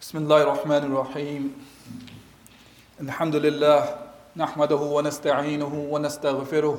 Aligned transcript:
بسم 0.00 0.18
الله 0.18 0.42
الرحمن 0.42 0.82
الرحيم. 0.88 1.42
الحمد 3.00 3.36
لله 3.36 3.80
نحمده 4.36 4.82
ونستعينه 4.96 5.74
ونستغفره 5.92 6.76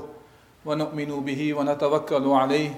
ونؤمن 0.65 1.11
به 1.25 1.41
ونتوكل 1.53 2.25
عليه 2.25 2.71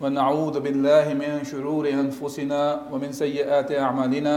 ونعوذ 0.00 0.60
بالله 0.60 1.14
من 1.14 1.46
شرور 1.46 1.88
أنفسنا 1.88 2.90
ومن 2.90 3.12
سيئات 3.12 3.70
أعمالنا. 3.70 4.36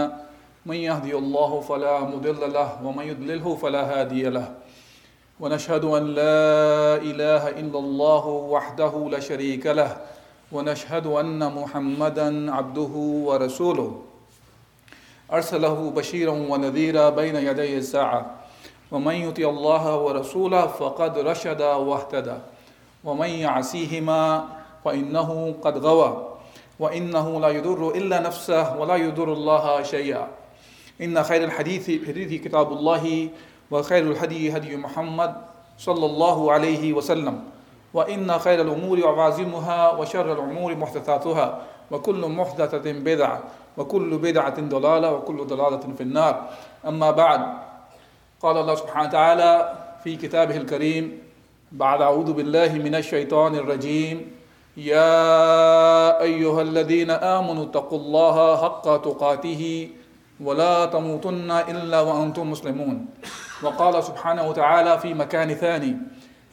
من 0.66 0.78
يهدي 0.78 1.17
الله 1.17 1.52
فلا 1.62 2.05
مضل 2.05 2.53
له 2.53 2.70
ومن 2.86 3.05
يضلله 3.17 3.55
فلا 3.55 3.81
هادي 3.81 4.30
له. 4.30 4.53
ونشهد 5.42 5.84
أن 5.86 6.03
لا 6.14 7.02
إله 7.02 7.50
إلا 7.50 7.80
الله 7.80 8.26
وحده 8.53 8.94
لا 9.09 9.20
شريك 9.20 9.66
له. 9.66 9.98
ونشهد 10.53 11.05
أن 11.08 11.42
محمدا 11.42 12.53
عبده 12.53 12.94
ورسوله. 13.26 14.06
أرسله 15.34 15.91
بشيرا 15.95 16.31
ونذيرا 16.31 17.09
بين 17.09 17.36
يدي 17.36 17.77
الساعة. 17.77 18.36
ومن 18.91 19.16
يطع 19.16 19.44
الله 19.44 19.98
ورسوله 19.98 20.67
فقد 20.67 21.20
رشد 21.20 21.61
واهتدى. 21.61 22.38
ومن 23.03 23.30
يعصيهما 23.30 24.45
فإنه 24.86 25.55
قد 25.61 25.78
غوى. 25.78 26.28
وإنه 26.80 27.39
لا 27.39 27.50
يضر 27.50 27.89
إلا 27.95 28.20
نفسه 28.20 28.80
ولا 28.80 28.95
يضر 28.95 29.33
الله 29.33 29.83
شيئا. 29.83 30.28
إن 31.02 31.23
خير 31.23 31.44
الحديث 31.44 32.08
حديث 32.08 32.42
كتاب 32.44 32.72
الله 32.72 33.30
وخير 33.72 34.03
الهدي 34.03 34.58
هدي 34.58 34.78
محمد 34.78 35.36
صلى 35.78 36.05
الله 36.05 36.52
عليه 36.52 36.94
وسلم. 36.94 37.44
وإن 37.94 38.39
خير 38.39 38.61
الأمور 38.61 39.08
عوازمها 39.08 39.92
وشر 39.92 40.33
الأمور 40.33 40.75
محدثاتها. 40.75 41.61
وكل 41.92 42.22
محدثة 42.28 42.92
بدعة. 42.92 43.44
وكل 43.78 44.17
بدعة 44.17 44.61
ضلالة 44.61 45.14
وكل 45.14 45.45
ضلالة 45.45 45.83
في 45.97 46.03
النار. 46.03 46.50
أما 46.88 47.11
بعد 47.11 47.42
قال 48.42 48.58
الله 48.58 48.75
سبحانه 48.75 49.08
وتعالى 49.08 49.73
في 50.03 50.16
كتابه 50.16 50.58
الكريم 50.58 51.20
بعد 51.72 52.02
أعوذ 52.02 52.33
بالله 52.33 52.73
من 52.73 52.95
الشيطان 52.95 53.55
الرجيم. 53.55 54.31
يا 54.78 56.22
أيها 56.22 56.61
الذين 56.61 57.11
آمنوا 57.11 57.64
اتقوا 57.64 58.00
الله 58.00 58.58
حق 58.58 58.86
تقاته 59.02 59.89
ولا 60.44 60.86
تموتن 60.86 61.52
إلا 61.52 62.02
وأنتم 62.02 62.52
مسلمون. 62.52 63.05
وقال 63.64 64.03
سبحانه 64.03 64.50
وتعالى 64.50 65.00
في 65.00 65.14
مكان 65.14 65.53
ثاني 65.53 65.98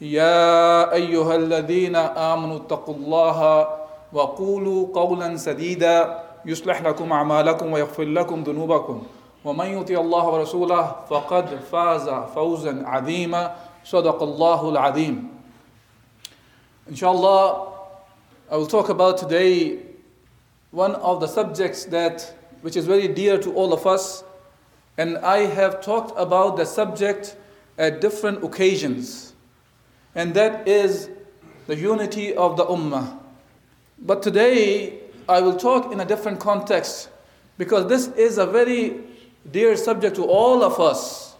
يا 0.01 0.91
أيها 0.93 1.35
الذين 1.35 1.95
آمنوا 1.95 2.57
اتقوا 2.65 2.95
الله 2.95 3.67
وقولوا 4.13 4.87
قولا 4.93 5.37
سديدا. 5.37 6.24
يصلح 6.46 6.82
لكم 6.82 7.12
أعمالكم 7.12 7.72
ويغفر 7.72 8.02
لكم 8.04 8.42
ذنوبكم 8.42 9.02
ومن 9.44 9.66
يطع 9.66 9.94
الله 9.94 10.24
ورسوله 10.28 10.96
فقد 11.10 11.46
فاز 11.72 12.08
فوزا 12.08 12.82
عظيما 12.86 13.54
صدق 13.84 14.22
الله 14.22 14.68
العظيم 14.68 15.40
Inshallah, 16.88 17.68
I 18.50 18.56
will 18.56 18.66
talk 18.66 18.88
about 18.88 19.16
today 19.18 19.78
one 20.72 20.94
of 20.96 21.20
the 21.20 21.28
subjects 21.28 21.84
that 21.86 22.34
which 22.62 22.76
is 22.76 22.84
very 22.86 23.06
dear 23.08 23.38
to 23.38 23.52
all 23.54 23.72
of 23.72 23.86
us 23.86 24.24
and 24.98 25.16
I 25.18 25.38
have 25.46 25.80
talked 25.80 26.12
about 26.18 26.56
the 26.56 26.64
subject 26.64 27.36
at 27.78 28.00
different 28.00 28.42
occasions 28.42 29.34
and 30.14 30.34
that 30.34 30.66
is 30.66 31.10
the 31.66 31.76
unity 31.76 32.34
of 32.34 32.56
the 32.56 32.64
ummah 32.66 33.18
but 34.00 34.22
today 34.22 34.98
I 35.27 35.41
will 35.41 35.55
talk 35.57 35.91
in 35.91 35.99
a 35.99 36.05
different 36.05 36.39
context 36.39 37.09
because 37.57 37.87
this 37.87 38.07
is 38.15 38.37
a 38.37 38.45
very 38.45 39.01
dear 39.51 39.75
subject 39.75 40.15
to 40.17 40.25
all 40.25 40.63
of 40.63 40.79
us. 40.79 41.35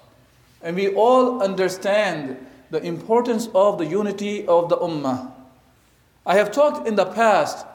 And 0.61 0.75
we 0.75 0.89
all 0.89 1.43
understand 1.43 2.37
the 2.71 2.81
importance 2.81 3.47
of 3.53 3.77
the 3.77 3.85
unity 3.85 4.47
of 4.47 4.69
the 4.69 4.77
Ummah. 4.77 5.31
I 6.25 6.35
have 6.35 6.51
talked 6.51 6.87
in 6.87 6.95
the 6.95 7.05
past 7.05 7.65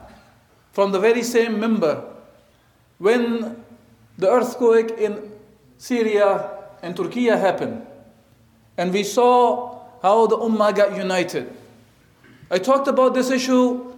from 0.72 0.90
the 0.90 0.98
very 0.98 1.22
same 1.22 1.56
minbar 1.56 2.04
when 2.98 3.62
the 4.18 4.28
earthquake 4.28 4.90
in 4.98 5.30
Syria 5.78 6.50
and 6.82 6.96
Turkey 6.96 7.26
happened. 7.26 7.86
And 8.76 8.92
we 8.92 9.04
saw 9.04 9.78
how 10.02 10.26
the 10.26 10.36
Ummah 10.36 10.74
got 10.74 10.96
united. 10.96 11.54
I 12.50 12.58
talked 12.58 12.88
about 12.88 13.14
this 13.14 13.30
issue 13.30 13.89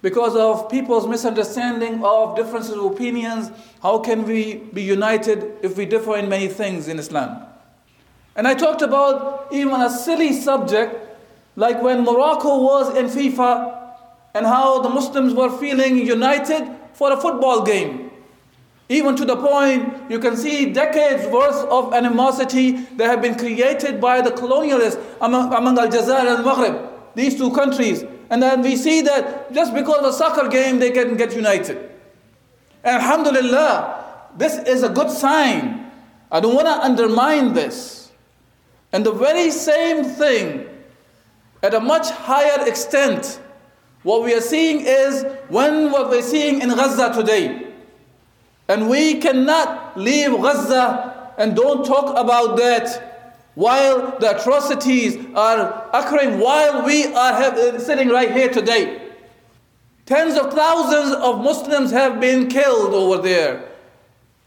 because 0.00 0.36
of 0.36 0.70
people's 0.70 1.06
misunderstanding 1.06 2.04
of 2.04 2.36
differences 2.36 2.76
of 2.76 2.84
opinions. 2.84 3.50
How 3.82 3.98
can 3.98 4.24
we 4.24 4.56
be 4.72 4.82
united 4.82 5.56
if 5.62 5.76
we 5.76 5.86
differ 5.86 6.16
in 6.16 6.28
many 6.28 6.48
things 6.48 6.88
in 6.88 6.98
Islam? 6.98 7.44
And 8.36 8.46
I 8.46 8.54
talked 8.54 8.82
about 8.82 9.48
even 9.50 9.80
a 9.80 9.90
silly 9.90 10.32
subject 10.32 10.94
like 11.56 11.82
when 11.82 12.04
Morocco 12.04 12.62
was 12.62 12.96
in 12.96 13.06
FIFA 13.06 13.92
and 14.34 14.46
how 14.46 14.80
the 14.80 14.88
Muslims 14.88 15.34
were 15.34 15.50
feeling 15.58 15.98
united 15.98 16.68
for 16.92 17.12
a 17.12 17.20
football 17.20 17.64
game. 17.64 18.12
Even 18.88 19.16
to 19.16 19.24
the 19.24 19.36
point 19.36 20.10
you 20.10 20.18
can 20.20 20.36
see 20.36 20.72
decades 20.72 21.26
worth 21.32 21.64
of 21.66 21.92
animosity 21.92 22.72
that 22.96 23.06
have 23.06 23.20
been 23.20 23.34
created 23.34 24.00
by 24.00 24.20
the 24.20 24.30
colonialists 24.30 25.02
among, 25.20 25.52
among 25.52 25.76
Aljazair 25.76 26.36
and 26.36 26.44
Maghreb, 26.44 26.90
these 27.14 27.36
two 27.36 27.50
countries. 27.50 28.04
And 28.30 28.42
then 28.42 28.62
we 28.62 28.76
see 28.76 29.00
that 29.02 29.52
just 29.52 29.74
because 29.74 29.98
of 29.98 30.04
a 30.06 30.12
soccer 30.12 30.48
game, 30.48 30.78
they 30.78 30.90
can 30.90 31.16
get 31.16 31.34
united. 31.34 31.90
And 32.84 32.96
Alhamdulillah, 33.02 34.28
this 34.36 34.58
is 34.58 34.82
a 34.82 34.88
good 34.88 35.10
sign. 35.10 35.90
I 36.30 36.40
don't 36.40 36.54
want 36.54 36.66
to 36.66 36.84
undermine 36.84 37.54
this. 37.54 38.10
And 38.92 39.04
the 39.04 39.12
very 39.12 39.50
same 39.50 40.04
thing, 40.04 40.68
at 41.62 41.74
a 41.74 41.80
much 41.80 42.10
higher 42.10 42.66
extent, 42.68 43.40
what 44.02 44.22
we 44.22 44.34
are 44.34 44.40
seeing 44.40 44.80
is 44.86 45.24
when 45.48 45.90
what 45.90 46.10
we're 46.10 46.22
seeing 46.22 46.62
in 46.62 46.68
Gaza 46.68 47.12
today. 47.12 47.72
And 48.68 48.88
we 48.88 49.16
cannot 49.16 49.98
leave 49.98 50.30
Gaza 50.30 51.32
and 51.38 51.56
don't 51.56 51.84
talk 51.84 52.16
about 52.16 52.56
that 52.58 53.17
while 53.58 54.16
the 54.20 54.38
atrocities 54.38 55.16
are 55.34 55.90
occurring, 55.92 56.38
while 56.38 56.86
we 56.86 57.06
are 57.06 57.32
have, 57.34 57.54
uh, 57.54 57.76
sitting 57.80 58.08
right 58.08 58.30
here 58.30 58.48
today. 58.48 59.10
Tens 60.06 60.38
of 60.38 60.54
thousands 60.54 61.12
of 61.16 61.42
Muslims 61.42 61.90
have 61.90 62.20
been 62.20 62.46
killed 62.46 62.94
over 62.94 63.20
there. 63.20 63.68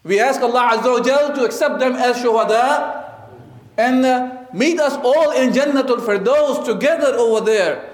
We 0.05 0.22
ask 0.22 0.39
Allah 0.39 0.77
Azza 0.77 1.05
wa 1.05 1.35
to 1.35 1.44
accept 1.44 1.79
them 1.79 1.95
as 1.95 2.23
shuhada 2.23 3.27
and 3.75 4.05
uh, 4.05 4.45
meet 4.53 4.79
us 4.79 4.95
all 5.03 5.31
in 5.31 5.49
Jannatul 5.51 5.99
Firdaus 5.99 6.63
together 6.63 7.13
over 7.16 7.45
there. 7.45 7.89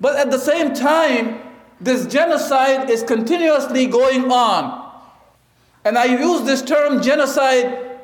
But 0.00 0.16
at 0.16 0.30
the 0.30 0.38
same 0.38 0.72
time, 0.72 1.38
this 1.82 2.06
genocide 2.06 2.88
is 2.88 3.02
continuously 3.02 3.88
going 3.88 4.32
on. 4.32 4.90
And 5.84 5.98
I 5.98 6.06
use 6.06 6.44
this 6.46 6.62
term 6.62 7.02
genocide 7.02 7.98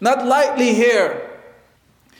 not 0.00 0.24
lightly 0.24 0.72
here. 0.72 1.27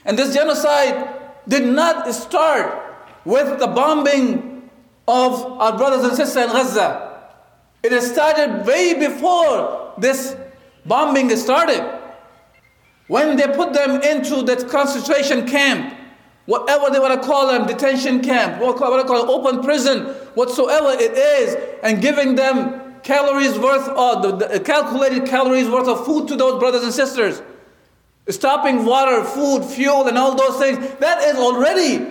And 0.04 0.18
this 0.18 0.34
genocide 0.34 1.18
did 1.46 1.64
not 1.66 2.12
start 2.14 2.84
with 3.24 3.58
the 3.58 3.66
bombing 3.66 4.70
of 5.06 5.44
our 5.60 5.76
brothers 5.76 6.04
and 6.04 6.16
sisters 6.16 6.44
in 6.44 6.50
Gaza. 6.50 7.30
It 7.82 8.00
started 8.02 8.66
way 8.66 8.94
before 8.94 9.94
this 9.98 10.36
bombing 10.84 11.34
started. 11.36 11.98
When 13.06 13.36
they 13.36 13.46
put 13.46 13.72
them 13.72 14.02
into 14.02 14.42
that 14.42 14.68
concentration 14.68 15.46
camp, 15.46 15.94
whatever 16.44 16.90
they 16.90 16.98
want 16.98 17.20
to 17.20 17.26
call 17.26 17.46
them, 17.46 17.66
detention 17.66 18.20
camp, 18.20 18.60
what 18.60 18.74
they 18.74 19.08
call 19.08 19.22
it, 19.22 19.28
open 19.28 19.62
prison, 19.62 20.06
whatsoever 20.34 20.90
it 20.90 21.12
is, 21.12 21.78
and 21.82 22.02
giving 22.02 22.34
them 22.34 23.00
calories 23.02 23.58
worth 23.58 23.88
of 23.88 24.22
the, 24.22 24.48
the 24.48 24.60
calculated 24.60 25.26
calories 25.26 25.68
worth 25.68 25.88
of 25.88 26.04
food 26.04 26.28
to 26.28 26.36
those 26.36 26.58
brothers 26.58 26.82
and 26.82 26.92
sisters 26.92 27.40
stopping 28.30 28.84
water, 28.84 29.24
food, 29.24 29.64
fuel, 29.64 30.06
and 30.06 30.18
all 30.18 30.34
those 30.34 30.58
things, 30.58 30.78
that 31.00 31.22
is 31.24 31.36
already 31.36 32.06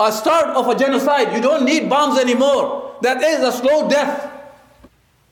a 0.00 0.12
start 0.12 0.48
of 0.48 0.68
a 0.68 0.74
genocide. 0.74 1.34
You 1.34 1.42
don't 1.42 1.64
need 1.64 1.88
bombs 1.88 2.18
anymore. 2.18 2.96
That 3.02 3.22
is 3.22 3.40
a 3.40 3.52
slow 3.52 3.88
death. 3.88 4.30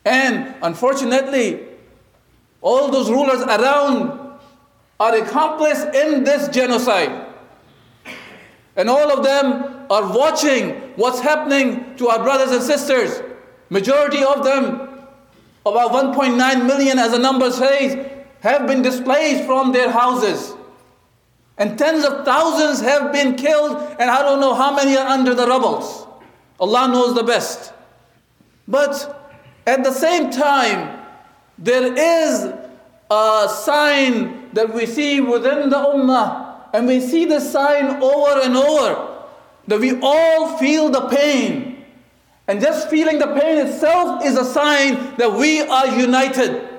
And 0.04 0.54
unfortunately, 0.62 1.66
all 2.60 2.90
those 2.90 3.10
rulers 3.10 3.42
around 3.42 4.38
are 4.98 5.16
accomplice 5.16 5.82
in 5.94 6.24
this 6.24 6.48
genocide. 6.48 7.26
And 8.76 8.88
all 8.88 9.10
of 9.10 9.24
them 9.24 9.86
are 9.90 10.12
watching 10.16 10.70
what's 10.96 11.20
happening 11.20 11.96
to 11.96 12.08
our 12.08 12.22
brothers 12.22 12.50
and 12.50 12.62
sisters. 12.62 13.22
Majority 13.70 14.22
of 14.22 14.44
them, 14.44 14.88
about 15.66 15.90
1.9 15.92 16.66
million 16.66 16.98
as 16.98 17.12
the 17.12 17.18
number 17.18 17.50
says, 17.50 18.19
have 18.40 18.66
been 18.66 18.82
displaced 18.82 19.44
from 19.44 19.72
their 19.72 19.90
houses. 19.90 20.54
And 21.58 21.78
tens 21.78 22.04
of 22.04 22.24
thousands 22.24 22.80
have 22.80 23.12
been 23.12 23.36
killed, 23.36 23.76
and 23.98 24.10
I 24.10 24.22
don't 24.22 24.40
know 24.40 24.54
how 24.54 24.74
many 24.74 24.96
are 24.96 25.06
under 25.06 25.34
the 25.34 25.46
rubbles. 25.46 26.06
Allah 26.58 26.88
knows 26.88 27.14
the 27.14 27.22
best. 27.22 27.72
But 28.66 29.36
at 29.66 29.84
the 29.84 29.92
same 29.92 30.30
time, 30.30 30.98
there 31.58 31.92
is 31.92 32.52
a 33.10 33.48
sign 33.48 34.48
that 34.54 34.72
we 34.72 34.86
see 34.86 35.20
within 35.20 35.68
the 35.68 35.76
ummah, 35.76 36.70
and 36.72 36.86
we 36.86 37.00
see 37.00 37.26
the 37.26 37.40
sign 37.40 38.02
over 38.02 38.40
and 38.40 38.56
over 38.56 39.26
that 39.66 39.80
we 39.80 40.00
all 40.00 40.56
feel 40.56 40.88
the 40.88 41.08
pain. 41.08 41.84
And 42.48 42.60
just 42.60 42.88
feeling 42.88 43.18
the 43.18 43.38
pain 43.38 43.66
itself 43.66 44.24
is 44.24 44.36
a 44.36 44.44
sign 44.44 45.14
that 45.16 45.32
we 45.32 45.60
are 45.60 45.86
united. 45.86 46.69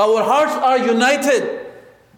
Our 0.00 0.24
hearts 0.24 0.52
are 0.52 0.78
united 0.78 1.66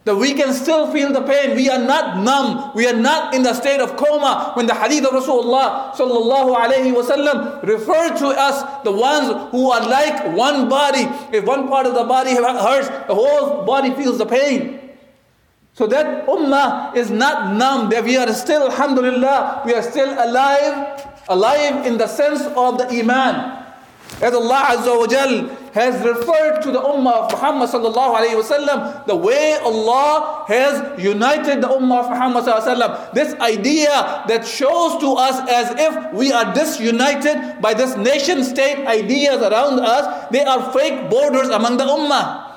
that 0.04 0.14
we 0.14 0.34
can 0.34 0.52
still 0.52 0.90
feel 0.92 1.12
the 1.12 1.22
pain. 1.22 1.56
We 1.56 1.68
are 1.68 1.78
not 1.82 2.22
numb. 2.22 2.70
We 2.74 2.86
are 2.86 2.96
not 2.96 3.34
in 3.34 3.42
the 3.42 3.54
state 3.54 3.80
of 3.80 3.96
coma. 3.96 4.52
When 4.54 4.66
the 4.66 4.74
hadith 4.74 5.04
of 5.04 5.10
Rasulullah 5.10 5.92
sallallahu 5.94 6.54
alayhi 6.54 6.94
wasallam 6.94 7.62
referred 7.62 8.16
to 8.18 8.28
us, 8.28 8.84
the 8.84 8.92
ones 8.92 9.50
who 9.50 9.70
are 9.70 9.82
like 9.82 10.36
one 10.36 10.68
body. 10.68 11.06
If 11.36 11.44
one 11.44 11.66
part 11.66 11.86
of 11.86 11.94
the 11.94 12.04
body 12.04 12.34
hurts, 12.34 12.88
the 13.06 13.14
whole 13.14 13.64
body 13.64 13.90
feels 13.94 14.18
the 14.18 14.26
pain. 14.26 14.78
So 15.74 15.86
that 15.86 16.26
ummah 16.26 16.94
is 16.94 17.10
not 17.10 17.56
numb. 17.56 17.90
That 17.90 18.04
we 18.04 18.16
are 18.16 18.32
still, 18.32 18.70
alhamdulillah, 18.70 19.62
we 19.66 19.74
are 19.74 19.82
still 19.82 20.12
alive, 20.12 21.02
alive 21.28 21.86
in 21.86 21.98
the 21.98 22.06
sense 22.06 22.42
of 22.42 22.78
the 22.78 22.86
iman. 23.00 23.61
As 24.22 24.32
Allah 24.34 24.62
Azza 24.70 24.96
wa 24.96 25.06
Jal 25.08 25.48
has 25.74 26.00
referred 26.06 26.62
to 26.62 26.70
the 26.70 26.78
Ummah 26.78 27.26
of 27.26 27.32
Muhammad 27.32 27.68
sallallahu 27.68 28.14
alayhi 28.14 28.40
wasallam, 28.40 29.04
the 29.04 29.16
way 29.16 29.56
Allah 29.56 30.44
has 30.46 31.02
united 31.02 31.60
the 31.60 31.66
Ummah 31.66 32.04
of 32.04 32.10
Muhammad 32.10 32.44
sallallahu 32.44 32.62
alayhi 32.62 32.78
wasallam. 32.78 33.14
This 33.14 33.34
idea 33.40 34.24
that 34.28 34.46
shows 34.46 35.00
to 35.00 35.14
us 35.14 35.50
as 35.50 35.74
if 35.76 36.14
we 36.14 36.30
are 36.30 36.54
disunited 36.54 37.60
by 37.60 37.74
this 37.74 37.96
nation 37.96 38.44
state 38.44 38.86
ideas 38.86 39.42
around 39.42 39.80
us, 39.80 40.28
they 40.30 40.44
are 40.44 40.72
fake 40.72 41.10
borders 41.10 41.48
among 41.48 41.78
the 41.78 41.84
Ummah. 41.84 42.50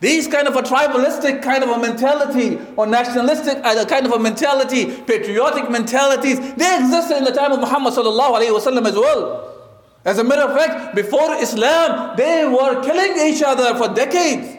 These 0.00 0.26
kind 0.26 0.48
of 0.48 0.56
a 0.56 0.62
tribalistic 0.62 1.44
kind 1.44 1.62
of 1.62 1.70
a 1.70 1.78
mentality 1.78 2.58
or 2.74 2.88
nationalistic 2.88 3.58
uh, 3.62 3.84
kind 3.84 4.04
of 4.04 4.10
a 4.10 4.18
mentality, 4.18 4.86
patriotic 5.02 5.70
mentalities, 5.70 6.40
they 6.54 6.76
existed 6.80 7.18
in 7.18 7.22
the 7.22 7.30
time 7.30 7.52
of 7.52 7.60
Muhammad 7.60 7.94
sallallahu 7.94 8.42
alayhi 8.42 8.50
wasallam 8.50 8.84
as 8.88 8.96
well. 8.96 9.51
As 10.05 10.19
a 10.19 10.23
matter 10.23 10.43
of 10.43 10.55
fact, 10.55 10.95
before 10.95 11.35
Islam, 11.35 12.15
they 12.15 12.45
were 12.45 12.81
killing 12.83 13.27
each 13.27 13.43
other 13.43 13.75
for 13.75 13.93
decades. 13.93 14.55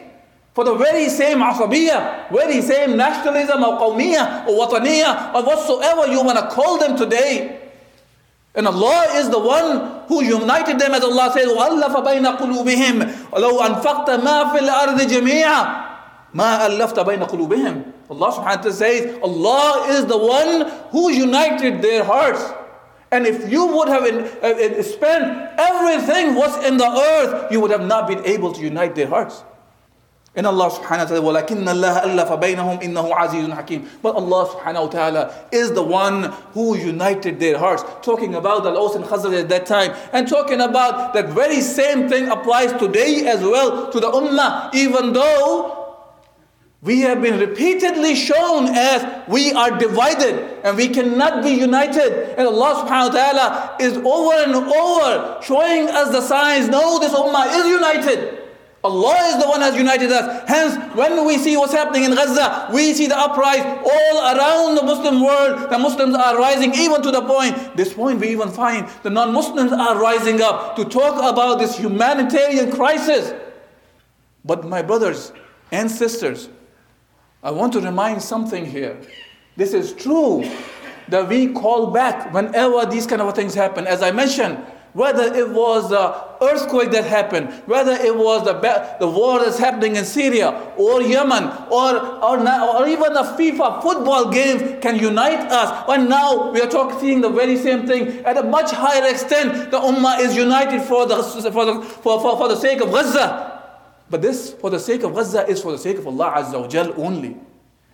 For 0.53 0.63
the 0.63 0.75
very 0.75 1.09
same 1.09 1.39
asabiyah, 1.39 2.29
very 2.31 2.61
same 2.61 2.97
nationalism 2.97 3.63
or 3.63 3.79
qawmiyah 3.79 4.47
or 4.47 4.67
wataniyah 4.67 5.33
or 5.33 5.43
whatsoever 5.43 6.07
you 6.11 6.21
want 6.23 6.37
to 6.37 6.47
call 6.53 6.77
them 6.77 6.97
today. 6.97 7.59
And 8.55 8.67
Allah 8.67 9.05
is 9.15 9.29
the 9.29 9.39
one 9.39 10.03
who 10.07 10.23
united 10.23 10.79
them 10.79 10.93
as 10.93 11.03
Allah 11.03 11.31
says, 11.33 11.47
وَأَلَّفَ 11.47 11.93
بَيْنَ 12.03 12.37
قُلُوبِهِمْ 12.37 13.29
وَلَوْ 13.31 13.53
أَنفَقْتَ 13.61 14.09
مَا 14.19 14.51
فِي 14.51 14.59
الْأَرْضِ 14.59 14.99
جَمِيعًا 15.01 15.85
مَا 16.33 16.65
أَلَّفْتَ 16.67 16.99
بَيْنَ 16.99 17.23
قُلُوبِهِمْ 17.23 17.83
Allah 18.09 18.31
subhanahu 18.33 18.43
wa 18.43 18.61
ta'ala 18.61 18.73
says, 18.73 19.19
Allah 19.23 19.85
is 19.89 20.05
the 20.07 20.17
one 20.17 20.69
who 20.89 21.11
united 21.11 21.81
their 21.81 22.03
hearts. 22.03 22.41
And 23.13 23.25
if 23.25 23.51
you 23.51 23.65
would 23.65 23.87
have 23.89 24.03
uh, 24.03 24.83
spent 24.83 25.49
everything 25.57 26.35
what's 26.35 26.65
in 26.65 26.77
the 26.77 26.85
earth, 26.85 27.51
you 27.51 27.59
would 27.59 27.71
have 27.71 27.85
not 27.85 28.07
been 28.07 28.23
able 28.25 28.53
to 28.53 28.61
unite 28.61 28.95
their 28.95 29.07
hearts. 29.07 29.43
And 30.35 30.45
Allah 30.45 30.69
subhanahu 30.69 31.09
wa 31.23 31.31
ta'ala, 31.31 31.41
وَلَكِنَّ 31.41 31.65
اللَّهَ 31.65 32.03
أَلَّفَ 32.03 32.39
بَيْنَهُمْ 32.39 32.83
إِنَّهُ 32.83 33.11
عَزِيزٌ 33.11 33.49
حَكِيمٌ 33.57 33.87
But 34.03 34.15
Allah 34.15 34.47
subhanahu 34.47 34.83
wa 34.83 34.87
ta'ala 34.87 35.47
is 35.51 35.73
the 35.73 35.81
one 35.81 36.31
who 36.53 36.77
united 36.77 37.39
their 37.39 37.57
hearts. 37.57 37.83
Talking 38.03 38.35
about 38.35 38.61
the 38.61 38.69
Aus 38.69 38.95
and 38.95 39.03
Khazraj 39.03 39.41
at 39.41 39.49
that 39.49 39.65
time. 39.65 39.95
And 40.13 40.27
talking 40.27 40.61
about 40.61 41.15
that 41.15 41.29
very 41.29 41.61
same 41.61 42.07
thing 42.07 42.29
applies 42.29 42.71
today 42.73 43.25
as 43.25 43.41
well 43.41 43.91
to 43.91 43.99
the 43.99 44.11
Ummah. 44.11 44.73
Even 44.75 45.13
though 45.13 45.82
we 46.84 47.00
have 47.00 47.22
been 47.22 47.40
repeatedly 47.40 48.14
shown 48.14 48.68
as 48.68 49.26
we 49.26 49.52
are 49.52 49.78
divided 49.78 50.60
and 50.64 50.76
we 50.76 50.88
cannot 50.88 51.42
be 51.42 51.50
united. 51.50 52.38
And 52.38 52.46
Allah 52.46 52.84
subhanahu 52.84 53.08
wa 53.08 53.14
ta'ala 53.14 53.76
is 53.80 53.96
over 53.96 54.34
and 54.44 54.54
over 54.54 55.40
showing 55.42 55.88
us 55.88 56.10
the 56.10 56.20
signs. 56.20 56.68
No, 56.68 56.98
this 56.98 57.12
ummah 57.12 57.46
is 57.58 57.66
united. 57.66 58.42
Allah 58.84 59.16
is 59.28 59.42
the 59.42 59.48
one 59.48 59.60
who 59.60 59.64
has 59.64 59.76
united 59.76 60.12
us. 60.12 60.46
Hence, 60.46 60.76
when 60.94 61.26
we 61.26 61.38
see 61.38 61.56
what's 61.56 61.72
happening 61.72 62.04
in 62.04 62.14
Gaza, 62.14 62.68
we 62.70 62.92
see 62.92 63.06
the 63.06 63.16
uprising 63.16 63.64
all 63.64 64.36
around 64.36 64.74
the 64.74 64.82
Muslim 64.82 65.24
world. 65.24 65.70
The 65.70 65.78
Muslims 65.78 66.14
are 66.14 66.36
rising 66.36 66.74
even 66.74 67.00
to 67.00 67.10
the 67.10 67.22
point, 67.22 67.78
this 67.78 67.94
point 67.94 68.20
we 68.20 68.28
even 68.28 68.50
find 68.50 68.86
the 69.02 69.08
non-Muslims 69.08 69.72
are 69.72 69.98
rising 69.98 70.42
up 70.42 70.76
to 70.76 70.84
talk 70.84 71.16
about 71.16 71.60
this 71.60 71.78
humanitarian 71.78 72.70
crisis. 72.70 73.32
But 74.44 74.66
my 74.66 74.82
brothers 74.82 75.32
and 75.72 75.90
sisters, 75.90 76.50
I 77.44 77.50
want 77.50 77.74
to 77.74 77.80
remind 77.80 78.22
something 78.22 78.64
here. 78.64 78.96
This 79.54 79.74
is 79.74 79.92
true 79.92 80.50
that 81.08 81.28
we 81.28 81.52
call 81.52 81.90
back 81.90 82.32
whenever 82.32 82.86
these 82.86 83.06
kind 83.06 83.20
of 83.20 83.34
things 83.34 83.52
happen. 83.54 83.86
As 83.86 84.02
I 84.02 84.12
mentioned, 84.12 84.56
whether 84.94 85.24
it 85.24 85.50
was 85.50 85.90
the 85.90 86.24
earthquake 86.42 86.90
that 86.92 87.04
happened, 87.04 87.50
whether 87.66 87.92
it 87.92 88.16
was 88.16 88.44
the, 88.44 88.54
the 88.98 89.06
war 89.06 89.40
that's 89.40 89.58
happening 89.58 89.96
in 89.96 90.06
Syria 90.06 90.72
or 90.78 91.02
Yemen 91.02 91.44
or, 91.70 91.98
or, 92.24 92.38
or 92.38 92.88
even 92.88 93.12
the 93.12 93.34
FIFA 93.36 93.82
football 93.82 94.30
games 94.30 94.80
can 94.80 94.98
unite 94.98 95.40
us. 95.52 95.84
And 95.88 96.08
now 96.08 96.50
we 96.50 96.62
are 96.62 96.68
talking, 96.70 96.98
seeing 96.98 97.20
the 97.20 97.28
very 97.28 97.58
same 97.58 97.86
thing 97.86 98.24
at 98.24 98.38
a 98.38 98.42
much 98.42 98.70
higher 98.70 99.10
extent. 99.10 99.70
The 99.70 99.80
Ummah 99.80 100.20
is 100.20 100.34
united 100.34 100.80
for 100.82 101.06
the, 101.06 101.22
for 101.22 101.66
the, 101.66 101.82
for, 101.82 102.22
for, 102.22 102.38
for 102.38 102.48
the 102.48 102.56
sake 102.56 102.80
of 102.80 102.90
Gaza. 102.90 103.53
But 104.10 104.22
this, 104.22 104.52
for 104.52 104.70
the 104.70 104.78
sake 104.78 105.02
of 105.02 105.14
Gaza, 105.14 105.46
is 105.46 105.62
for 105.62 105.72
the 105.72 105.78
sake 105.78 105.98
of 105.98 106.06
Allah 106.06 106.34
Azza 106.36 106.60
wa 106.60 106.68
Jal 106.68 106.92
only. 106.96 107.36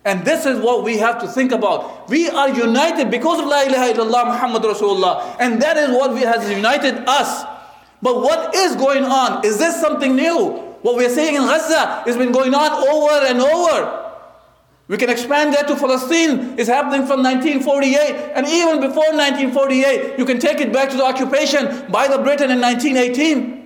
And 0.03 0.25
this 0.25 0.45
is 0.45 0.59
what 0.59 0.83
we 0.83 0.97
have 0.97 1.21
to 1.21 1.27
think 1.27 1.51
about. 1.51 2.09
We 2.09 2.27
are 2.29 2.49
united 2.49 3.11
because 3.11 3.39
of 3.39 3.45
La 3.45 3.61
ilaha 3.61 3.93
illallah 3.93 4.25
Muhammad 4.25 4.63
Rasulullah. 4.63 5.37
And 5.39 5.61
that 5.61 5.77
is 5.77 5.91
what 5.91 6.17
has 6.17 6.49
united 6.49 7.07
us. 7.07 7.43
But 8.01 8.21
what 8.21 8.55
is 8.55 8.75
going 8.75 9.03
on? 9.03 9.45
Is 9.45 9.59
this 9.59 9.79
something 9.79 10.15
new? 10.15 10.67
What 10.81 10.95
we're 10.95 11.09
saying 11.09 11.35
in 11.35 11.41
Gaza 11.43 12.01
has 12.05 12.17
been 12.17 12.31
going 12.31 12.55
on 12.55 12.71
over 12.89 13.25
and 13.27 13.39
over. 13.39 14.01
We 14.87 14.97
can 14.97 15.09
expand 15.09 15.53
that 15.53 15.67
to 15.67 15.75
Palestine. 15.75 16.59
It's 16.59 16.67
happening 16.67 17.05
from 17.05 17.21
1948. 17.21 18.33
And 18.33 18.47
even 18.47 18.81
before 18.81 19.13
1948, 19.13 20.17
you 20.17 20.25
can 20.25 20.39
take 20.39 20.59
it 20.59 20.73
back 20.73 20.89
to 20.89 20.97
the 20.97 21.05
occupation 21.05 21.89
by 21.91 22.07
the 22.07 22.17
Britain 22.17 22.49
in 22.49 22.59
1918. 22.59 23.60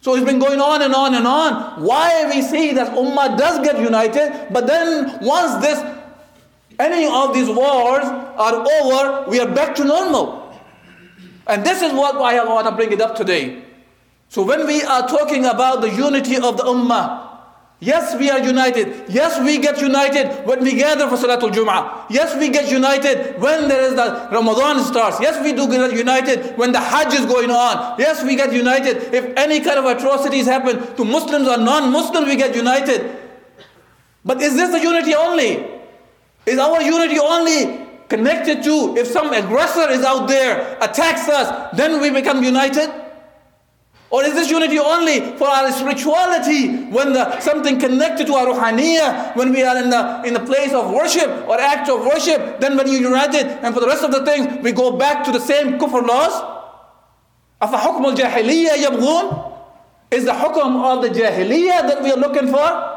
So 0.00 0.14
it's 0.14 0.24
been 0.24 0.38
going 0.38 0.60
on 0.60 0.80
and 0.82 0.94
on 0.94 1.14
and 1.14 1.26
on. 1.26 1.82
Why 1.82 2.24
we 2.26 2.40
see 2.40 2.72
that 2.72 2.94
Ummah 2.96 3.36
does 3.36 3.64
get 3.64 3.78
united, 3.78 4.48
but 4.50 4.66
then 4.66 5.18
once 5.20 5.60
this, 5.62 5.78
any 6.78 7.06
of 7.06 7.34
these 7.34 7.48
wars 7.48 8.04
are 8.04 8.54
over, 8.54 9.30
we 9.30 9.40
are 9.40 9.48
back 9.54 9.74
to 9.76 9.84
normal. 9.84 10.58
And 11.46 11.64
this 11.64 11.82
is 11.82 11.92
what 11.92 12.16
I 12.16 12.42
want 12.44 12.66
to 12.66 12.72
bring 12.72 12.92
it 12.92 13.00
up 13.00 13.14
today. 13.14 13.62
So 14.28 14.42
when 14.42 14.66
we 14.66 14.82
are 14.82 15.06
talking 15.06 15.44
about 15.44 15.82
the 15.82 15.90
unity 15.90 16.36
of 16.36 16.56
the 16.56 16.62
Ummah, 16.62 17.29
Yes, 17.82 18.14
we 18.14 18.28
are 18.28 18.38
united. 18.38 19.08
Yes, 19.08 19.40
we 19.40 19.56
get 19.56 19.80
united 19.80 20.46
when 20.46 20.62
we 20.62 20.74
gather 20.74 21.08
for 21.08 21.16
Salatul 21.16 21.50
Jum'ah. 21.50 22.04
Yes, 22.10 22.36
we 22.36 22.50
get 22.50 22.70
united 22.70 23.40
when 23.40 23.68
there 23.68 23.80
is 23.80 23.94
the 23.94 24.28
Ramadan 24.30 24.84
starts. 24.84 25.18
Yes, 25.18 25.42
we 25.42 25.54
do 25.54 25.66
get 25.66 25.90
united 25.96 26.58
when 26.58 26.72
the 26.72 26.80
Hajj 26.80 27.14
is 27.14 27.24
going 27.24 27.50
on. 27.50 27.98
Yes, 27.98 28.22
we 28.22 28.36
get 28.36 28.52
united. 28.52 29.14
If 29.14 29.34
any 29.34 29.60
kind 29.60 29.78
of 29.78 29.86
atrocities 29.86 30.44
happen 30.44 30.94
to 30.96 31.04
Muslims 31.06 31.48
or 31.48 31.56
non-Muslims, 31.56 32.26
we 32.26 32.36
get 32.36 32.54
united. 32.54 33.16
But 34.26 34.42
is 34.42 34.54
this 34.54 34.72
the 34.72 34.80
unity 34.80 35.14
only? 35.14 35.66
Is 36.44 36.58
our 36.58 36.82
unity 36.82 37.18
only 37.18 37.86
connected 38.10 38.62
to 38.62 38.94
if 38.98 39.06
some 39.06 39.32
aggressor 39.32 39.88
is 39.88 40.04
out 40.04 40.28
there, 40.28 40.76
attacks 40.82 41.30
us, 41.30 41.74
then 41.74 41.98
we 42.02 42.10
become 42.10 42.44
united? 42.44 42.92
Or 44.11 44.23
is 44.23 44.33
this 44.33 44.49
unity 44.49 44.79
only 44.79 45.35
for 45.37 45.47
our 45.47 45.71
spirituality 45.71 46.85
when 46.85 47.13
the, 47.13 47.39
something 47.39 47.79
connected 47.79 48.27
to 48.27 48.33
our 48.35 48.47
ruhaniyah, 48.47 49.35
when 49.35 49.51
we 49.51 49.63
are 49.63 49.77
in 49.77 49.89
the, 49.89 50.21
in 50.23 50.33
the 50.33 50.39
place 50.39 50.73
of 50.73 50.91
worship 50.91 51.29
or 51.49 51.59
act 51.59 51.89
of 51.89 51.99
worship, 52.05 52.59
then 52.61 52.77
when 52.77 52.87
you 52.87 52.99
united 52.99 53.47
and 53.65 53.73
for 53.73 53.81
the 53.81 53.87
rest 53.87 54.03
of 54.03 54.11
the 54.11 54.23
things 54.23 54.63
we 54.63 54.71
go 54.71 54.95
back 54.95 55.25
to 55.25 55.31
the 55.31 55.39
same 55.39 55.79
kufr 55.79 56.05
laws? 56.05 56.31
أَفَحُكْمُ 57.61 58.15
الْجَاهِلِيَّةِ 58.15 58.85
يَبْغُونَ 58.85 59.51
Is 60.11 60.25
the 60.25 60.31
hukm 60.31 60.83
of 60.83 61.01
the 61.01 61.09
jahiliyyah 61.09 61.87
that 61.89 62.01
we 62.03 62.11
are 62.11 62.17
looking 62.17 62.47
for? 62.47 62.91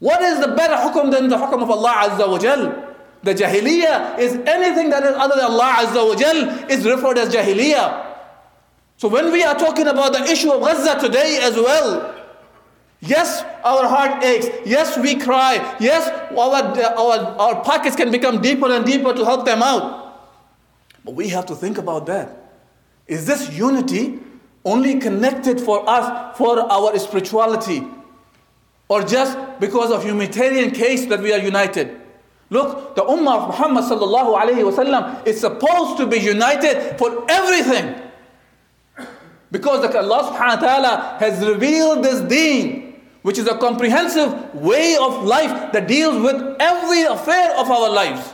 What 0.00 0.20
is 0.22 0.38
the 0.38 0.48
better 0.48 0.74
hukum 0.74 1.10
than 1.10 1.28
the 1.28 1.36
hukum 1.36 1.62
of 1.62 1.70
Allah 1.70 2.10
Azza 2.10 2.28
wa 2.28 2.38
Jal? 2.38 2.94
The 3.22 3.34
Jahiliyyah 3.34 4.18
is 4.18 4.34
anything 4.46 4.90
that 4.90 5.02
is 5.02 5.14
other 5.16 5.34
than 5.36 5.46
Allah 5.46 5.76
Azza 5.78 6.06
wa 6.06 6.14
Jal 6.14 6.70
is 6.70 6.84
referred 6.84 7.16
as 7.16 7.34
Jahiliyyah. 7.34 8.07
So 8.99 9.07
when 9.07 9.31
we 9.31 9.43
are 9.45 9.55
talking 9.55 9.87
about 9.87 10.11
the 10.11 10.25
issue 10.25 10.51
of 10.51 10.59
Gaza 10.59 10.99
today 10.99 11.39
as 11.41 11.55
well, 11.55 12.13
yes, 12.99 13.43
our 13.63 13.87
heart 13.87 14.21
aches. 14.25 14.49
Yes, 14.65 14.97
we 14.97 15.15
cry. 15.15 15.77
Yes, 15.79 16.09
our, 16.31 16.53
our, 16.99 17.19
our 17.39 17.63
pockets 17.63 17.95
can 17.95 18.11
become 18.11 18.41
deeper 18.41 18.69
and 18.69 18.85
deeper 18.85 19.13
to 19.13 19.23
help 19.23 19.45
them 19.45 19.63
out. 19.63 20.27
But 21.05 21.15
we 21.15 21.29
have 21.29 21.45
to 21.45 21.55
think 21.55 21.77
about 21.77 22.07
that. 22.07 22.51
Is 23.07 23.25
this 23.25 23.49
unity 23.53 24.19
only 24.65 24.99
connected 24.99 25.61
for 25.61 25.89
us 25.89 26.37
for 26.37 26.59
our 26.59 26.99
spirituality? 26.99 27.87
Or 28.89 29.01
just 29.03 29.37
because 29.61 29.91
of 29.91 30.03
humanitarian 30.03 30.71
case 30.71 31.05
that 31.05 31.21
we 31.21 31.31
are 31.31 31.39
united? 31.39 32.01
Look, 32.49 32.95
the 32.95 33.03
Ummah 33.03 33.43
of 33.43 33.47
Muhammad 33.47 33.85
sallallahu 33.85 35.25
is 35.25 35.39
supposed 35.39 35.97
to 35.99 36.05
be 36.05 36.17
united 36.17 36.97
for 36.97 37.25
everything. 37.31 38.08
Because 39.51 39.83
Allah 39.95 40.29
subhanahu 40.29 40.61
wa 40.61 40.67
ta'ala 40.67 41.17
has 41.19 41.45
revealed 41.45 42.03
this 42.03 42.21
deen, 42.21 43.01
which 43.23 43.37
is 43.37 43.47
a 43.47 43.57
comprehensive 43.57 44.53
way 44.55 44.95
of 44.99 45.23
life 45.23 45.71
that 45.73 45.87
deals 45.87 46.21
with 46.21 46.37
every 46.59 47.03
affair 47.03 47.57
of 47.57 47.69
our 47.69 47.89
lives. 47.89 48.33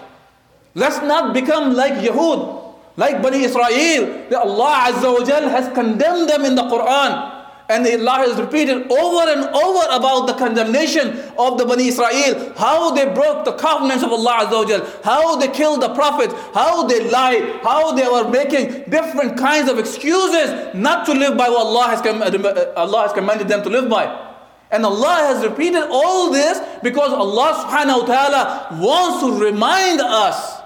Let's 0.73 0.99
not 1.01 1.33
become 1.33 1.73
like 1.73 1.93
Yahud, 1.93 2.75
like 2.97 3.21
Bani 3.21 3.43
Israel, 3.43 4.27
that 4.29 4.41
Allah 4.43 4.91
Azza 4.91 5.07
wa 5.07 5.49
has 5.49 5.73
condemned 5.73 6.29
them 6.29 6.43
in 6.43 6.55
the 6.55 6.63
Quran. 6.63 7.34
And 7.67 7.87
Allah 7.87 8.27
has 8.27 8.39
repeated 8.39 8.91
over 8.91 9.29
and 9.29 9.43
over 9.55 9.87
about 9.89 10.27
the 10.27 10.33
condemnation 10.33 11.17
of 11.37 11.57
the 11.57 11.65
Bani 11.65 11.87
Israel, 11.87 12.53
how 12.55 12.91
they 12.91 13.05
broke 13.05 13.43
the 13.43 13.53
covenants 13.53 14.03
of 14.03 14.11
Allah 14.11 14.45
Azza 14.45 15.03
how 15.03 15.35
they 15.37 15.47
killed 15.47 15.81
the 15.81 15.93
Prophet, 15.95 16.31
how 16.53 16.85
they 16.85 17.09
lied, 17.09 17.61
how 17.63 17.93
they 17.93 18.07
were 18.07 18.29
making 18.29 18.83
different 18.89 19.37
kinds 19.37 19.67
of 19.67 19.79
excuses 19.79 20.75
not 20.75 21.07
to 21.07 21.13
live 21.13 21.37
by 21.37 21.49
what 21.49 21.65
Allah 21.65 21.87
has, 21.87 22.01
com- 22.01 22.21
uh, 22.21 22.73
Allah 22.77 23.01
has 23.01 23.13
commanded 23.13 23.47
them 23.47 23.63
to 23.63 23.69
live 23.69 23.89
by. 23.89 24.33
And 24.69 24.85
Allah 24.85 25.33
has 25.33 25.43
repeated 25.43 25.87
all 25.89 26.31
this 26.31 26.59
because 26.83 27.13
Allah 27.13 27.65
subhanahu 27.65 28.01
wa 28.01 28.05
ta'ala 28.05 28.77
wants 28.79 29.23
to 29.25 29.43
remind 29.43 30.01
us 30.01 30.61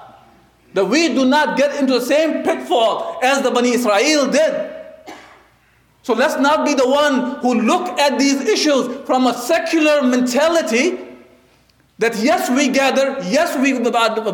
that 0.74 0.86
we 0.86 1.10
do 1.10 1.24
not 1.26 1.58
get 1.58 1.80
into 1.80 1.94
the 1.94 2.06
same 2.06 2.44
pitfall 2.44 3.20
as 3.24 3.42
the 3.42 3.52
Bani 3.52 3.72
Israel 3.72 4.30
did. 4.30 4.79
So 6.10 6.16
let's 6.16 6.40
not 6.40 6.66
be 6.66 6.74
the 6.74 6.90
one 6.90 7.36
who 7.42 7.54
look 7.54 7.88
at 8.00 8.18
these 8.18 8.42
issues 8.42 9.06
from 9.06 9.28
a 9.28 9.34
secular 9.36 10.02
mentality 10.02 10.98
that 12.00 12.18
yes, 12.18 12.50
we 12.50 12.70
gather, 12.70 13.20
yes, 13.30 13.56
we 13.56 13.78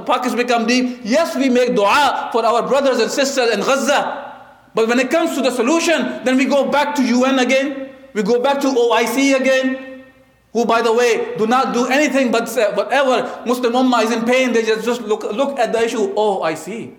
pockets 0.05 0.33
become 0.33 0.67
deep, 0.67 1.01
yes, 1.03 1.35
we 1.35 1.49
make 1.49 1.75
dua 1.75 2.29
for 2.31 2.45
our 2.45 2.65
brothers 2.65 2.99
and 2.99 3.11
sisters 3.11 3.51
in 3.51 3.59
Gaza. 3.59 4.39
But 4.73 4.87
when 4.87 4.99
it 4.99 5.11
comes 5.11 5.35
to 5.35 5.41
the 5.41 5.51
solution, 5.51 6.23
then 6.23 6.37
we 6.37 6.45
go 6.45 6.71
back 6.71 6.95
to 6.95 7.03
UN 7.03 7.39
again, 7.39 7.89
we 8.13 8.23
go 8.23 8.41
back 8.41 8.61
to 8.61 8.67
OIC 8.67 9.35
again, 9.35 10.05
who, 10.53 10.63
by 10.63 10.81
the 10.81 10.93
way, 10.93 11.35
do 11.35 11.45
not 11.45 11.73
do 11.73 11.87
anything 11.87 12.31
but 12.31 12.47
say, 12.47 12.71
whatever 12.73 13.43
Muslim 13.45 13.73
Ummah 13.73 14.05
is 14.05 14.13
in 14.13 14.23
pain, 14.23 14.53
they 14.53 14.63
just, 14.63 14.85
just 14.85 15.01
look, 15.01 15.23
look 15.23 15.59
at 15.59 15.73
the 15.73 15.83
issue, 15.83 16.13
oh, 16.15 16.41
I 16.41 16.53
see. 16.53 16.95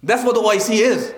That's 0.00 0.24
what 0.24 0.36
the 0.36 0.42
OIC 0.42 0.78
is. 0.78 1.12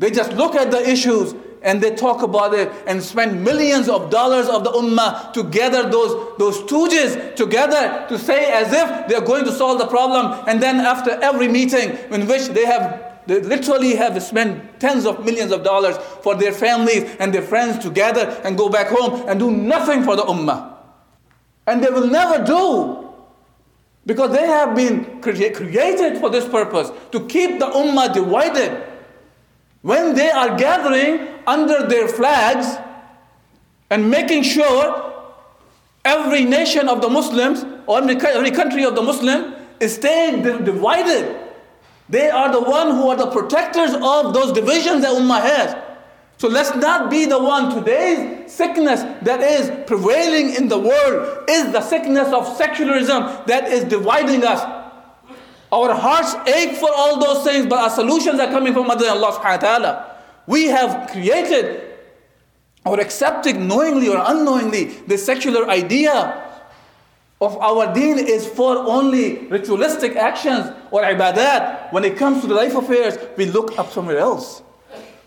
They 0.00 0.10
just 0.10 0.32
look 0.32 0.56
at 0.56 0.72
the 0.72 0.90
issues 0.90 1.32
and 1.62 1.82
they 1.82 1.94
talk 1.94 2.22
about 2.22 2.54
it 2.54 2.70
and 2.86 3.02
spend 3.02 3.44
millions 3.44 3.88
of 3.88 4.10
dollars 4.10 4.48
of 4.48 4.64
the 4.64 4.70
ummah 4.70 5.32
to 5.32 5.44
gather 5.44 5.88
those, 5.88 6.38
those 6.38 6.58
stooges 6.62 7.34
together 7.36 8.06
to 8.08 8.18
say 8.18 8.50
as 8.52 8.72
if 8.72 9.08
they're 9.08 9.20
going 9.20 9.44
to 9.44 9.52
solve 9.52 9.78
the 9.78 9.86
problem. 9.86 10.42
And 10.46 10.62
then 10.62 10.76
after 10.80 11.10
every 11.22 11.48
meeting 11.48 11.90
in 12.10 12.26
which 12.26 12.48
they 12.48 12.64
have 12.64 13.10
they 13.26 13.40
literally 13.40 13.94
have 13.94 14.20
spent 14.22 14.80
tens 14.80 15.06
of 15.06 15.24
millions 15.24 15.52
of 15.52 15.62
dollars 15.62 15.96
for 16.22 16.34
their 16.34 16.52
families 16.52 17.04
and 17.20 17.32
their 17.32 17.42
friends 17.42 17.78
to 17.84 17.90
gather 17.90 18.26
and 18.44 18.58
go 18.58 18.68
back 18.68 18.88
home 18.88 19.28
and 19.28 19.38
do 19.38 19.50
nothing 19.50 20.02
for 20.02 20.16
the 20.16 20.22
ummah. 20.22 20.74
And 21.66 21.84
they 21.84 21.90
will 21.90 22.08
never 22.08 22.44
do. 22.44 23.08
Because 24.06 24.32
they 24.32 24.46
have 24.46 24.74
been 24.74 25.20
created 25.20 26.18
for 26.18 26.30
this 26.30 26.48
purpose 26.48 26.90
to 27.12 27.26
keep 27.26 27.60
the 27.60 27.66
ummah 27.66 28.12
divided. 28.12 28.89
When 29.82 30.14
they 30.14 30.30
are 30.30 30.56
gathering 30.56 31.28
under 31.46 31.86
their 31.86 32.08
flags 32.08 32.66
and 33.88 34.10
making 34.10 34.42
sure 34.42 35.10
every 36.04 36.44
nation 36.44 36.88
of 36.88 37.00
the 37.00 37.08
Muslims 37.08 37.64
or 37.86 37.98
every 37.98 38.50
country 38.50 38.84
of 38.84 38.94
the 38.94 39.02
Muslim 39.02 39.54
is 39.80 39.94
staying 39.94 40.42
divided. 40.42 41.36
They 42.08 42.28
are 42.28 42.52
the 42.52 42.60
one 42.60 42.90
who 42.96 43.08
are 43.08 43.16
the 43.16 43.30
protectors 43.30 43.92
of 43.94 44.34
those 44.34 44.52
divisions 44.52 45.02
that 45.02 45.12
Ummah 45.14 45.40
has. 45.40 45.76
So 46.38 46.48
let's 46.48 46.74
not 46.74 47.10
be 47.10 47.26
the 47.26 47.38
one. 47.38 47.74
Today's 47.74 48.50
sickness 48.50 49.02
that 49.22 49.40
is 49.40 49.70
prevailing 49.86 50.54
in 50.54 50.68
the 50.68 50.78
world 50.78 51.44
is 51.48 51.70
the 51.72 51.80
sickness 51.82 52.32
of 52.32 52.56
secularism 52.56 53.24
that 53.46 53.68
is 53.68 53.84
dividing 53.84 54.44
us. 54.44 54.60
Our 55.72 55.94
hearts 55.94 56.34
ache 56.48 56.76
for 56.76 56.90
all 56.92 57.20
those 57.20 57.44
things, 57.44 57.66
but 57.66 57.78
our 57.78 57.90
solutions 57.90 58.40
are 58.40 58.50
coming 58.50 58.72
from 58.72 58.90
Allah 58.90 58.98
subhanahu 59.06 59.42
wa 59.42 59.56
ta'ala. 59.56 60.16
We 60.46 60.66
have 60.66 61.10
created 61.10 61.82
or 62.84 62.98
accepted 62.98 63.56
knowingly 63.56 64.08
or 64.08 64.18
unknowingly 64.18 64.84
the 65.06 65.16
secular 65.16 65.68
idea 65.68 66.50
of 67.40 67.56
our 67.58 67.92
deen 67.94 68.18
is 68.18 68.46
for 68.46 68.76
only 68.76 69.46
ritualistic 69.46 70.16
actions 70.16 70.70
or 70.90 71.02
ibadat. 71.02 71.92
When 71.92 72.04
it 72.04 72.16
comes 72.16 72.42
to 72.42 72.46
the 72.46 72.54
life 72.54 72.74
affairs, 72.74 73.16
we 73.36 73.46
look 73.46 73.78
up 73.78 73.90
somewhere 73.90 74.18
else. 74.18 74.62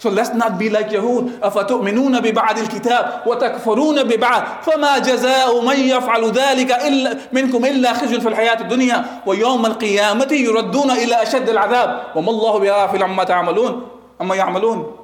So 0.04 0.10
let's 0.10 0.34
not 0.36 0.60
be 0.60 0.70
like 0.70 0.90
Yahud. 0.92 1.40
أفتؤمنون 1.44 2.20
ببعض 2.20 2.60
الكتاب 2.60 3.24
وتكفرون 3.26 4.04
ببعض 4.04 4.44
فما 4.62 4.98
جزاء 4.98 5.62
من 5.62 5.80
يفعل 5.80 6.32
ذلك 6.32 6.72
إلا 6.72 7.18
منكم 7.32 7.66
إلا 7.66 7.94
خزي 7.94 8.22
في 8.22 8.28
الحياة 8.28 8.62
الدنيا 8.62 9.22
ويوم 9.26 9.66
القيامة 9.66 10.28
يردون 10.32 10.92
إلى 10.92 11.24
أشد 11.24 11.50
العذاب 11.50 12.04
وما 12.16 12.32
الله 12.32 12.60
بغافل 12.60 13.04
عما 13.04 13.24
تعملون 13.24 13.88
أما 14.22 14.36
يعملون 14.36 14.96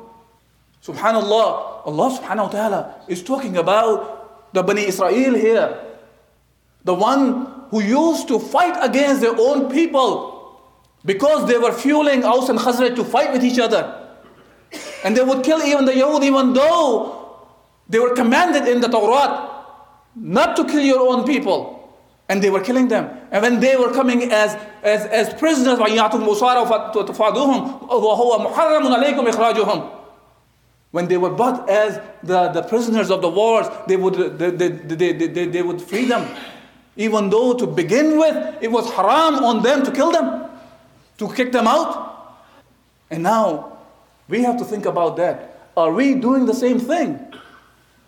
Subhanallah, 0.82 1.84
Allah 1.88 2.08
subhanahu 2.20 2.48
wa 2.48 2.52
ta'ala 2.52 2.96
is 3.08 3.24
talking 3.24 3.56
about 3.58 4.52
the 4.54 4.64
Bani 4.64 4.88
Israel 4.88 5.36
here. 5.36 5.76
The 6.84 6.94
one 6.94 7.48
who 7.72 7.82
used 7.84 8.28
to 8.30 8.40
fight 8.40 8.76
against 8.82 9.22
their 9.22 9.36
own 9.38 9.70
people 9.70 10.40
because 11.06 11.48
they 11.48 11.58
were 11.58 11.72
fueling 11.72 12.24
Aus 12.24 12.48
and 12.50 12.58
Khazraj 12.58 12.96
to 12.96 13.04
fight 13.04 13.32
with 13.32 13.44
each 13.44 13.60
other. 13.60 13.99
And 15.04 15.16
they 15.16 15.24
would 15.24 15.44
kill 15.44 15.62
even 15.62 15.86
the 15.86 15.94
Yahud, 15.94 16.24
even 16.24 16.54
though 16.54 17.38
they 17.88 18.00
were 18.00 18.14
commanded 18.14 18.68
in 18.68 18.82
the 18.82 18.88
Torah 18.88 19.50
not 20.16 20.56
to 20.58 20.66
kill 20.66 20.82
your 20.82 21.08
own 21.08 21.26
people. 21.26 21.78
And 22.28 22.44
they 22.44 22.50
were 22.52 22.62
killing 22.62 22.88
them. 22.88 23.10
And 23.32 23.42
when 23.42 23.60
they 23.60 23.76
were 23.76 23.92
coming 23.92 24.32
as, 24.32 24.56
as, 24.84 25.06
as 25.08 25.34
prisoners, 25.34 25.80
when 30.92 31.08
they 31.08 31.18
were 31.18 31.30
brought 31.30 31.70
as 31.70 32.00
the, 32.22 32.50
the 32.50 32.62
prisoners 32.64 33.10
of 33.10 33.22
the 33.22 33.30
wars, 33.30 33.68
they 33.88 33.98
would, 33.98 34.38
they, 34.38 34.52
they, 34.52 34.70
they, 34.70 35.28
they, 35.28 35.46
they 35.48 35.62
would 35.64 35.82
free 35.82 36.06
them. 36.06 36.28
Even 36.98 37.30
though 37.32 37.54
to 37.54 37.66
begin 37.66 38.20
with, 38.20 38.58
it 38.62 38.72
was 38.72 38.92
haram 38.92 39.44
on 39.44 39.64
them 39.64 39.84
to 39.84 39.92
kill 39.92 40.12
them, 40.12 40.50
to 41.18 41.34
kick 41.34 41.52
them 41.52 41.66
out. 41.66 42.38
And 43.10 43.24
now, 43.24 43.79
we 44.30 44.44
have 44.44 44.58
to 44.58 44.64
think 44.66 44.86
about 44.86 45.18
that. 45.18 45.60
Are 45.76 45.92
we 45.92 46.16
doing 46.16 46.46
the 46.46 46.54
same 46.54 46.80
thing? 46.80 47.20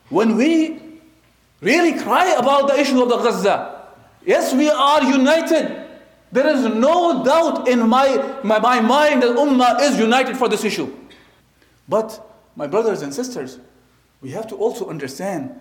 When 0.09 0.37
we 0.37 0.79
really 1.61 1.99
cry 1.99 2.33
about 2.37 2.67
the 2.67 2.79
issue 2.79 3.01
of 3.01 3.09
the 3.09 3.17
Gaza, 3.17 3.87
yes, 4.25 4.53
we 4.53 4.69
are 4.69 5.03
united. 5.03 5.87
There 6.31 6.47
is 6.47 6.63
no 6.65 7.23
doubt 7.25 7.67
in 7.67 7.87
my, 7.89 8.39
my, 8.43 8.59
my 8.59 8.79
mind 8.79 9.23
that 9.23 9.35
Ummah 9.35 9.81
is 9.81 9.97
united 9.99 10.37
for 10.37 10.47
this 10.47 10.63
issue. 10.63 10.93
But, 11.89 12.25
my 12.55 12.67
brothers 12.67 13.01
and 13.01 13.13
sisters, 13.13 13.59
we 14.21 14.31
have 14.31 14.47
to 14.47 14.55
also 14.55 14.89
understand 14.89 15.55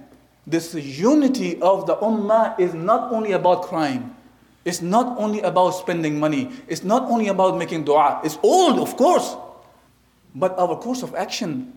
this 0.46 0.74
unity 0.74 1.60
of 1.60 1.86
the 1.86 1.96
Ummah 1.96 2.58
is 2.60 2.74
not 2.74 3.12
only 3.12 3.32
about 3.32 3.62
crying. 3.62 4.14
It's 4.64 4.82
not 4.82 5.18
only 5.18 5.40
about 5.40 5.70
spending 5.70 6.20
money. 6.20 6.50
It's 6.68 6.84
not 6.84 7.10
only 7.10 7.28
about 7.28 7.56
making 7.56 7.84
dua. 7.84 8.20
It's 8.24 8.38
all, 8.42 8.82
of 8.82 8.96
course. 8.96 9.36
But 10.34 10.58
our 10.58 10.76
course 10.76 11.02
of 11.02 11.14
action 11.14 11.72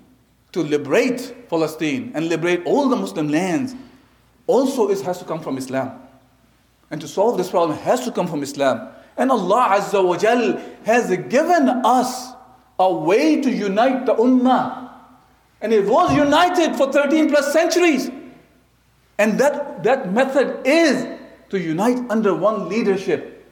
to 0.51 0.61
liberate 0.61 1.49
Palestine 1.49 2.11
and 2.13 2.29
liberate 2.29 2.65
all 2.65 2.87
the 2.89 2.95
Muslim 2.95 3.27
lands 3.29 3.75
also 4.47 4.89
is, 4.89 5.01
has 5.01 5.19
to 5.19 5.25
come 5.25 5.39
from 5.41 5.57
Islam. 5.57 5.99
And 6.91 7.01
to 7.01 7.07
solve 7.07 7.37
this 7.37 7.49
problem 7.49 7.77
has 7.79 8.05
to 8.05 8.11
come 8.11 8.27
from 8.27 8.43
Islam. 8.43 8.89
And 9.17 9.31
Allah 9.31 9.79
Azza 9.79 10.03
wa 10.03 10.17
Jal 10.17 10.61
has 10.85 11.09
given 11.09 11.69
us 11.83 12.33
a 12.79 12.93
way 12.93 13.41
to 13.41 13.49
unite 13.51 14.05
the 14.05 14.13
Ummah. 14.15 14.89
And 15.61 15.73
it 15.73 15.85
was 15.87 16.13
united 16.15 16.75
for 16.75 16.91
13 16.91 17.29
plus 17.29 17.51
centuries. 17.53 18.11
And 19.17 19.39
that, 19.39 19.83
that 19.83 20.11
method 20.11 20.61
is 20.65 21.07
to 21.49 21.59
unite 21.59 21.99
under 22.09 22.35
one 22.35 22.67
leadership. 22.67 23.42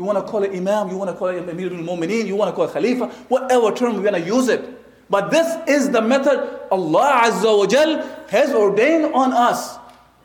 You 0.00 0.04
want 0.04 0.18
to 0.18 0.30
call 0.30 0.42
it 0.42 0.52
Imam, 0.52 0.90
you 0.90 0.98
want 0.98 1.10
to 1.10 1.16
call 1.16 1.28
it 1.28 1.48
Amir 1.48 1.72
al-Mu'mineen, 1.72 2.26
you 2.26 2.36
want 2.36 2.50
to 2.50 2.54
call 2.54 2.66
it 2.66 2.72
Khalifa, 2.72 3.06
whatever 3.28 3.72
term 3.72 3.96
we're 3.96 4.02
going 4.10 4.22
to 4.22 4.28
use 4.28 4.48
it. 4.48 4.62
But 5.08 5.30
this 5.30 5.46
is 5.68 5.90
the 5.90 6.02
method 6.02 6.68
Allah 6.70 7.22
Azza 7.24 7.56
wa 7.56 7.66
Jal 7.66 8.02
has 8.28 8.52
ordained 8.54 9.14
on 9.14 9.32
us. 9.32 9.78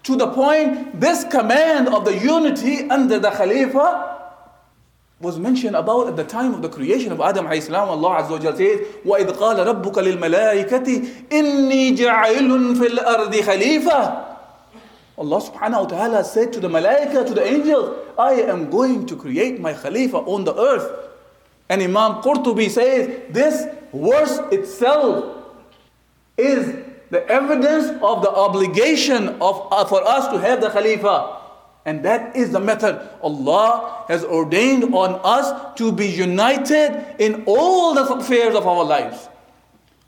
To 0.03 0.15
the 0.17 0.27
point, 0.27 1.00
this 1.00 1.24
command 1.25 1.88
of 1.88 2.03
the 2.03 2.17
unity 2.17 2.89
under 2.89 3.19
the 3.19 3.29
Khalifa 3.29 4.17
was 5.21 5.38
mentioned 5.38 5.75
about 5.75 6.07
at 6.07 6.15
the 6.15 6.24
time 6.24 6.55
of 6.55 6.63
the 6.63 6.69
creation 6.69 7.12
of 7.12 7.21
Adam 7.21 7.45
alayhi 7.45 7.62
salam. 7.62 7.89
Allah 7.89 8.24
Azza 8.24 8.31
wa 8.31 8.39
Jal 8.39 8.57
says, 8.57 8.79
وَإِذْ 9.05 9.38
قَالَ 9.38 9.83
رَبُّكَ 9.83 9.93
لِلْمَلَائِكَةِ 9.93 11.29
إِنِّي 11.29 11.95
جَعِلٌ 11.95 12.75
فِي 12.75 12.88
الْأَرْضِ 12.88 13.36
خَلِيفَةً 13.36 14.31
Allah 15.18 15.40
subhanahu 15.40 15.85
wa 15.85 15.87
ta'ala 15.87 16.25
said 16.25 16.52
to 16.52 16.61
the 16.61 16.68
malaika, 16.68 17.26
to 17.26 17.32
the 17.32 17.44
angels, 17.44 17.96
I 18.18 18.32
am 18.35 18.68
going 18.70 19.06
to 19.06 19.16
create 19.16 19.61
my 19.61 19.73
khalifa 19.73 20.18
on 20.18 20.44
the 20.44 20.54
earth. 20.54 21.08
And 21.68 21.82
Imam 21.82 22.23
Qurtubi 22.23 22.68
says, 22.70 23.23
this 23.30 23.66
verse 23.92 24.38
itself 24.52 25.44
is 26.37 26.85
the 27.11 27.26
evidence 27.28 27.87
of 28.02 28.23
the 28.23 28.30
obligation 28.30 29.28
of, 29.40 29.68
uh, 29.70 29.85
for 29.87 30.06
us 30.06 30.28
to 30.28 30.38
have 30.38 30.61
the 30.61 30.70
khalifa. 30.70 31.40
And 31.87 32.04
that 32.04 32.37
is 32.37 32.50
the 32.50 32.61
method. 32.61 33.00
Allah 33.23 34.04
has 34.08 34.25
ordained 34.25 34.92
on 34.92 35.20
us 35.23 35.76
to 35.78 35.92
be 35.92 36.06
united 36.08 37.14
in 37.18 37.44
all 37.46 37.94
the 37.94 38.02
affairs 38.14 38.54
of 38.54 38.66
our 38.66 38.85
lives. 38.85 39.28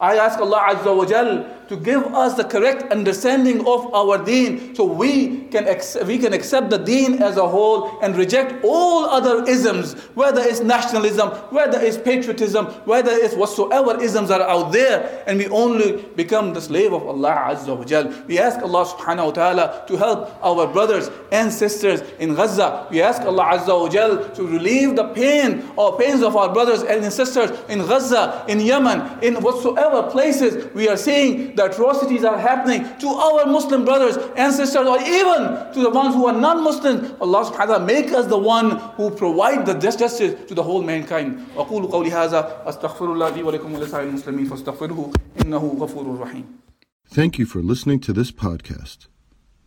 I 0.00 0.16
ask 0.16 0.38
Allah 0.38 0.74
Azza 0.74 0.94
wa 0.94 1.04
Jal 1.06 1.57
to 1.68 1.76
give 1.76 2.02
us 2.14 2.34
the 2.34 2.44
correct 2.44 2.90
understanding 2.90 3.60
of 3.66 3.92
our 3.94 4.22
deen 4.24 4.74
so 4.74 4.84
we 4.84 5.40
can, 5.48 5.64
we 6.06 6.18
can 6.18 6.32
accept 6.32 6.70
the 6.70 6.78
deen 6.78 7.22
as 7.22 7.36
a 7.36 7.46
whole 7.46 7.98
and 8.00 8.16
reject 8.16 8.64
all 8.64 9.04
other 9.04 9.44
isms, 9.44 9.94
whether 10.14 10.40
it's 10.40 10.60
nationalism, 10.60 11.28
whether 11.50 11.80
it's 11.80 11.98
patriotism, 11.98 12.66
whether 12.84 13.12
it's 13.12 13.34
whatsoever 13.34 14.00
isms 14.00 14.30
are 14.30 14.42
out 14.42 14.72
there, 14.72 15.22
and 15.26 15.38
we 15.38 15.48
only 15.48 16.02
become 16.16 16.54
the 16.54 16.60
slave 16.60 16.92
of 16.92 17.06
Allah 17.06 17.54
Azza 17.54 17.76
wa 17.76 17.84
Jal. 17.84 18.12
We 18.26 18.38
ask 18.38 18.60
Allah 18.60 18.86
subhanahu 18.86 19.26
wa 19.26 19.30
ta'ala 19.32 19.84
to 19.88 19.96
help 19.96 20.44
our 20.44 20.66
brothers 20.66 21.10
and 21.32 21.52
sisters 21.52 22.00
in 22.18 22.34
Gaza. 22.34 22.86
We 22.90 23.02
ask 23.02 23.22
Allah 23.22 23.58
Azza 23.58 23.78
wa 23.78 23.88
Jal 23.88 24.28
to 24.30 24.46
relieve 24.46 24.96
the 24.96 25.08
pain 25.08 25.64
or 25.76 25.98
pains 25.98 26.22
of 26.22 26.36
our 26.36 26.52
brothers 26.52 26.82
and 26.82 27.12
sisters 27.12 27.50
in 27.68 27.80
Gaza, 27.80 28.44
in 28.48 28.60
Yemen, 28.60 29.22
in 29.22 29.34
whatsoever 29.42 30.10
places 30.10 30.72
we 30.74 30.88
are 30.88 30.96
seeing 30.96 31.54
the 31.57 31.65
atrocities 31.65 32.23
are 32.23 32.39
happening 32.49 32.81
to 32.99 33.07
our 33.07 33.45
Muslim 33.45 33.85
brothers 33.85 34.15
and 34.35 34.53
sisters, 34.53 34.85
or 34.87 34.99
even 35.19 35.39
to 35.73 35.79
the 35.81 35.89
ones 35.89 36.15
who 36.15 36.27
are 36.27 36.37
non-Muslims. 36.47 37.13
Allah 37.21 37.41
subhanahu 37.45 37.67
wa 37.69 37.77
ta'ala 37.77 37.85
make 37.85 38.11
us 38.11 38.25
the 38.27 38.37
one 38.37 38.67
who 38.97 39.09
provide 39.11 39.65
the 39.65 39.75
justice 39.75 40.19
to 40.47 40.53
the 40.53 40.63
whole 40.63 40.81
mankind. 40.81 41.39
أقول 41.57 41.91
قولي 41.91 42.11
هذا 42.11 42.63
أستغفر 42.65 43.13
الله 43.13 43.29
لي 43.29 43.43
ولكم 43.43 43.73
ولسائر 43.73 44.07
المسلمين 44.09 44.45
فاستغفروه 44.45 45.13
إنه 45.41 45.77
غفور 45.79 46.19
رحيم. 46.19 46.45
Thank 47.09 47.37
you 47.37 47.45
for 47.45 47.61
listening 47.61 47.99
to 47.99 48.13
this 48.13 48.31
podcast. 48.31 49.07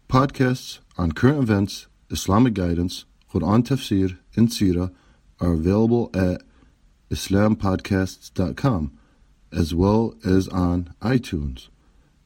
Podcasts 0.09 0.81
on 0.99 1.13
current 1.13 1.43
events, 1.43 1.87
Islamic 2.11 2.55
guidance, 2.55 3.05
Quran 3.33 3.63
tafsir, 3.63 4.19
and 4.37 4.49
Sirah 4.49 4.91
are 5.41 5.53
available 5.53 6.11
at 6.15 6.43
islampodcasts.com 7.11 8.93
as 9.53 9.75
well 9.75 10.15
as 10.25 10.49
on 10.49 10.95
iTunes. 11.03 11.69